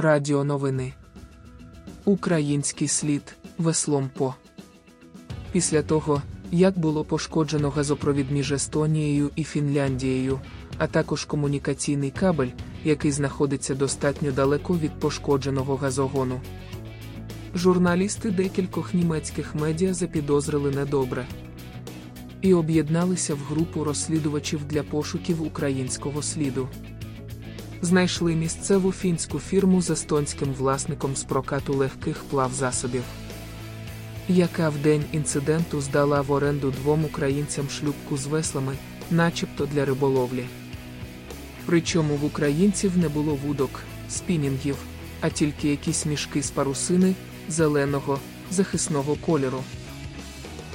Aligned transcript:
Радіо 0.00 0.44
новини. 0.44 0.92
Український 2.04 2.88
слід 2.88 3.36
веслом 3.58 4.10
по. 4.16 4.34
Після 5.52 5.82
того, 5.82 6.22
як 6.50 6.78
було 6.78 7.04
пошкоджено 7.04 7.70
газопровід 7.70 8.30
між 8.30 8.52
Естонією 8.52 9.30
і 9.36 9.44
Фінляндією, 9.44 10.40
а 10.78 10.86
також 10.86 11.24
комунікаційний 11.24 12.10
кабель, 12.10 12.48
який 12.84 13.12
знаходиться 13.12 13.74
достатньо 13.74 14.32
далеко 14.32 14.74
від 14.74 15.00
пошкодженого 15.00 15.76
газогону. 15.76 16.40
Журналісти 17.54 18.30
декількох 18.30 18.94
німецьких 18.94 19.54
медіа 19.54 19.94
запідозрили 19.94 20.70
недобре 20.70 21.26
і 22.40 22.54
об'єдналися 22.54 23.34
в 23.34 23.38
групу 23.38 23.84
розслідувачів 23.84 24.64
для 24.64 24.82
пошуків 24.82 25.42
українського 25.42 26.22
сліду. 26.22 26.68
Знайшли 27.82 28.34
місцеву 28.34 28.92
фінську 28.92 29.38
фірму 29.38 29.82
з 29.82 29.90
естонським 29.90 30.52
власником 30.52 31.16
з 31.16 31.24
прокату 31.24 31.74
легких 31.74 32.24
плавзасобів, 32.30 33.02
яка 34.28 34.68
в 34.68 34.78
день 34.78 35.04
інциденту 35.12 35.80
здала 35.80 36.20
в 36.20 36.32
оренду 36.32 36.70
двом 36.70 37.04
українцям 37.04 37.68
шлюпку 37.68 38.16
з 38.16 38.26
веслами, 38.26 38.76
начебто 39.10 39.66
для 39.66 39.84
риболовлі. 39.84 40.44
Причому 41.66 42.16
в 42.16 42.24
українців 42.24 42.98
не 42.98 43.08
було 43.08 43.34
вудок, 43.34 43.80
спінінгів, 44.10 44.76
а 45.20 45.30
тільки 45.30 45.68
якісь 45.68 46.06
мішки 46.06 46.42
з 46.42 46.50
парусини, 46.50 47.14
зеленого, 47.48 48.18
захисного 48.50 49.14
кольору. 49.14 49.62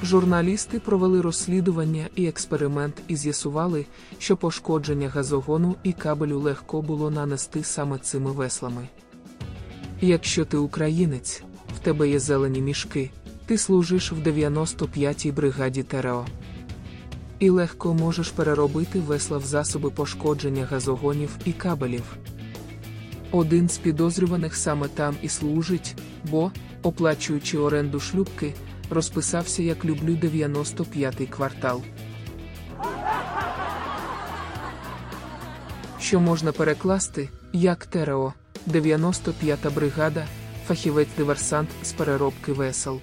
Журналісти 0.06 0.80
провели 0.80 1.22
розслідування 1.22 2.08
і 2.16 2.28
експеримент 2.28 3.02
і 3.08 3.16
з'ясували, 3.16 3.86
що 4.20 4.38
пошкодження 4.38 5.10
газогону 5.10 5.76
і 5.84 5.94
кабелю 5.94 6.40
легко 6.40 6.82
було 6.82 7.12
нанести 7.12 7.64
саме 7.64 7.98
цими 7.98 8.32
веслами. 8.32 8.88
Якщо 10.02 10.46
ти 10.46 10.58
українець, 10.58 11.44
в 11.76 11.80
тебе 11.80 12.10
є 12.10 12.20
зелені 12.20 12.62
мішки, 12.62 13.12
ти 13.46 13.58
служиш 13.58 14.12
в 14.12 14.16
95-й 14.16 15.32
бригаді 15.32 15.84
ТРО. 15.84 16.26
І 17.40 17.50
легко 17.50 17.94
можеш 17.94 18.30
переробити 18.30 19.00
весла 19.00 19.38
в 19.38 19.46
засоби 19.46 19.90
пошкодження 19.90 20.66
газогонів 20.66 21.30
і 21.46 21.54
кабелів. 21.54 22.04
Один 23.32 23.70
з 23.70 23.78
підозрюваних 23.78 24.56
саме 24.56 24.88
там 24.88 25.16
і 25.22 25.30
служить, 25.30 25.96
бо, 26.32 26.52
оплачуючи 26.84 27.58
оренду 27.58 28.00
шлюбки, 28.00 28.54
розписався 28.90 29.64
як 29.64 29.86
люблю 29.86 30.16
95-й 30.16 31.26
квартал. 31.26 31.82
Що 36.00 36.20
можна 36.20 36.52
перекласти, 36.52 37.30
як 37.54 37.86
ТРО, 37.86 38.34
95-та 38.68 39.70
бригада, 39.70 40.28
фахівець-диверсант 40.70 41.68
з 41.84 41.92
переробки 41.92 42.52
весел. 42.52 43.00